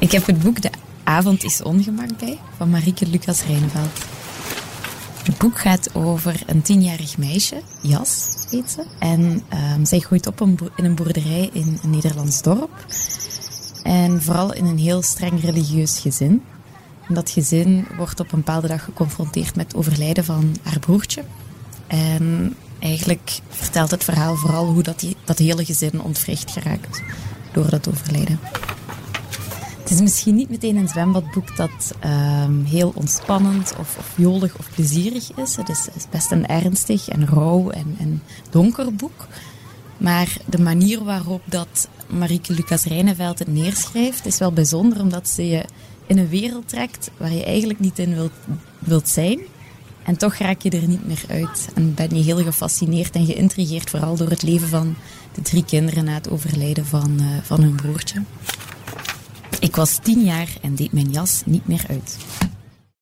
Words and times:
Ik 0.00 0.12
heb 0.12 0.26
het 0.26 0.42
boek 0.42 0.62
De 0.62 0.70
Avond 1.04 1.44
is 1.44 1.62
Ongemak 1.62 2.18
bij 2.18 2.38
van 2.56 2.70
Marieke 2.70 3.06
Lucas 3.06 3.44
Rijneveld. 3.44 4.04
Het 5.24 5.38
boek 5.38 5.58
gaat 5.58 5.94
over 5.94 6.42
een 6.46 6.62
tienjarig 6.62 7.18
meisje, 7.18 7.62
Jas 7.80 8.26
heet 8.50 8.70
ze. 8.70 8.84
En 8.98 9.42
um, 9.74 9.84
zij 9.84 9.98
groeit 9.98 10.26
op 10.26 10.40
in 10.76 10.84
een 10.84 10.94
boerderij 10.94 11.50
in 11.52 11.78
een 11.82 11.90
Nederlands 11.90 12.42
dorp. 12.42 12.86
En 13.82 14.22
vooral 14.22 14.54
in 14.54 14.64
een 14.64 14.78
heel 14.78 15.02
streng 15.02 15.40
religieus 15.40 15.98
gezin. 15.98 16.42
En 17.08 17.14
dat 17.14 17.30
gezin 17.30 17.86
wordt 17.96 18.20
op 18.20 18.32
een 18.32 18.38
bepaalde 18.38 18.68
dag 18.68 18.84
geconfronteerd 18.84 19.56
met 19.56 19.66
het 19.66 19.76
overlijden 19.76 20.24
van 20.24 20.56
haar 20.62 20.78
broertje. 20.78 21.22
En 21.86 22.54
eigenlijk 22.78 23.38
vertelt 23.48 23.90
het 23.90 24.04
verhaal 24.04 24.36
vooral 24.36 24.66
hoe 24.66 24.82
dat, 24.82 25.00
die, 25.00 25.16
dat 25.24 25.38
hele 25.38 25.64
gezin 25.64 26.02
ontwricht 26.02 26.50
geraakt 26.50 27.02
door 27.52 27.70
dat 27.70 27.88
overlijden. 27.88 28.38
Het 29.90 29.98
is 29.98 30.04
misschien 30.04 30.34
niet 30.34 30.50
meteen 30.50 30.76
een 30.76 30.88
zwembadboek 30.88 31.56
dat 31.56 31.94
um, 32.04 32.64
heel 32.64 32.92
ontspannend 32.94 33.74
of, 33.78 33.98
of 33.98 34.12
jolig 34.16 34.58
of 34.58 34.70
plezierig 34.74 35.36
is. 35.36 35.56
Het 35.56 35.68
is, 35.68 35.88
best 36.10 36.30
een 36.30 36.46
ernstig 36.46 37.08
en 37.08 37.26
rauw 37.26 37.70
en, 37.70 37.96
en, 37.98 38.22
donker 38.50 38.94
boek. 38.94 39.26
Maar 39.96 40.36
de 40.46 40.58
manier 40.58 41.04
waarop 41.04 41.42
dat 41.44 41.88
Marieke 42.06 42.52
Lucas 42.52 42.84
Rijneveld 42.84 43.38
het 43.38 43.48
neerschrijft 43.48 44.26
is 44.26 44.38
wel 44.38 44.52
bijzonder, 44.52 45.00
omdat 45.00 45.28
ze 45.28 45.48
je 45.48 45.64
in 46.06 46.18
een 46.18 46.28
wereld 46.28 46.68
trekt 46.68 47.10
waar 47.16 47.32
je 47.32 47.44
eigenlijk 47.44 47.80
niet 47.80 47.98
in 47.98 48.14
wilt, 48.14 48.32
wilt 48.78 49.08
zijn. 49.08 49.38
En 50.02 50.16
toch 50.16 50.34
raak 50.34 50.60
je 50.60 50.70
er 50.70 50.88
niet 50.88 51.06
meer 51.06 51.24
uit. 51.28 51.68
En 51.74 51.94
ben 51.94 52.16
je 52.16 52.22
heel 52.22 52.42
gefascineerd 52.42 53.14
en 53.14 53.26
geïntrigeerd, 53.26 53.90
vooral 53.90 54.16
door 54.16 54.30
het 54.30 54.42
leven 54.42 54.68
van 54.68 54.94
de 55.34 55.42
drie 55.42 55.64
kinderen 55.64 56.04
na 56.04 56.14
het 56.14 56.30
overlijden 56.30 56.86
van, 56.86 57.16
uh, 57.20 57.26
van 57.42 57.60
hun 57.62 57.74
broertje. 57.74 58.22
Ik 59.70 59.76
was 59.76 59.98
tien 60.02 60.24
jaar 60.24 60.56
en 60.62 60.74
deed 60.74 60.92
mijn 60.92 61.10
jas 61.10 61.42
niet 61.46 61.66
meer 61.66 61.84
uit. 61.88 62.16